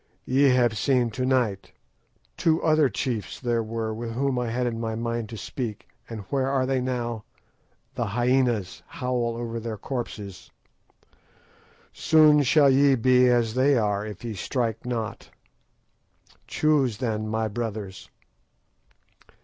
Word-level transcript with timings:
Ye 0.25 0.49
have 0.49 0.75
seen 0.79 1.11
to 1.11 1.27
night. 1.27 1.73
Two 2.35 2.59
other 2.63 2.89
chiefs 2.89 3.39
there 3.39 3.61
were 3.61 3.93
with 3.93 4.13
whom 4.13 4.39
I 4.39 4.49
had 4.49 4.65
it 4.65 4.73
in 4.73 4.79
my 4.79 4.95
mind 4.95 5.29
to 5.29 5.37
speak, 5.37 5.87
and 6.09 6.21
where 6.31 6.47
are 6.49 6.65
they 6.65 6.81
now? 6.81 7.23
The 7.93 8.05
hyænas 8.05 8.81
howl 8.87 9.37
over 9.37 9.59
their 9.59 9.77
corpses. 9.77 10.49
Soon 11.93 12.41
shall 12.41 12.71
ye 12.71 12.95
be 12.95 13.27
as 13.29 13.53
they 13.53 13.77
are 13.77 14.03
if 14.03 14.23
ye 14.25 14.33
strike 14.33 14.87
not. 14.87 15.29
Choose 16.47 16.97
then, 16.97 17.27
my 17.27 17.47
brothers." 17.47 18.09